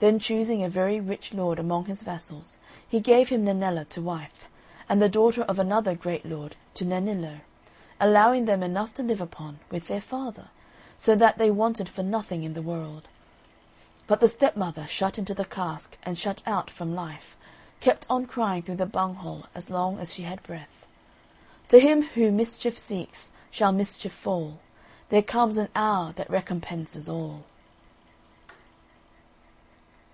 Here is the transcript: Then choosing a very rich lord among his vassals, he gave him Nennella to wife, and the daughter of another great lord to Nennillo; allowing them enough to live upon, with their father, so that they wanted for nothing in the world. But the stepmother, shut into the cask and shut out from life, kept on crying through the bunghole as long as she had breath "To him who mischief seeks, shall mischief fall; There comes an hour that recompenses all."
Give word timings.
Then 0.00 0.20
choosing 0.20 0.62
a 0.62 0.68
very 0.68 1.00
rich 1.00 1.34
lord 1.34 1.58
among 1.58 1.86
his 1.86 2.02
vassals, 2.02 2.58
he 2.86 3.00
gave 3.00 3.30
him 3.30 3.44
Nennella 3.44 3.84
to 3.88 4.00
wife, 4.00 4.44
and 4.88 5.02
the 5.02 5.08
daughter 5.08 5.42
of 5.42 5.58
another 5.58 5.96
great 5.96 6.24
lord 6.24 6.54
to 6.74 6.84
Nennillo; 6.84 7.40
allowing 7.98 8.44
them 8.44 8.62
enough 8.62 8.94
to 8.94 9.02
live 9.02 9.20
upon, 9.20 9.58
with 9.72 9.88
their 9.88 10.00
father, 10.00 10.50
so 10.96 11.16
that 11.16 11.38
they 11.38 11.50
wanted 11.50 11.88
for 11.88 12.04
nothing 12.04 12.44
in 12.44 12.52
the 12.54 12.62
world. 12.62 13.08
But 14.06 14.20
the 14.20 14.28
stepmother, 14.28 14.86
shut 14.86 15.18
into 15.18 15.34
the 15.34 15.44
cask 15.44 15.98
and 16.04 16.16
shut 16.16 16.44
out 16.46 16.70
from 16.70 16.94
life, 16.94 17.36
kept 17.80 18.06
on 18.08 18.26
crying 18.26 18.62
through 18.62 18.76
the 18.76 18.86
bunghole 18.86 19.46
as 19.52 19.68
long 19.68 19.98
as 19.98 20.14
she 20.14 20.22
had 20.22 20.44
breath 20.44 20.86
"To 21.70 21.80
him 21.80 22.02
who 22.02 22.30
mischief 22.30 22.78
seeks, 22.78 23.32
shall 23.50 23.72
mischief 23.72 24.12
fall; 24.12 24.60
There 25.08 25.22
comes 25.22 25.56
an 25.56 25.70
hour 25.74 26.12
that 26.12 26.30
recompenses 26.30 27.08
all." 27.08 27.42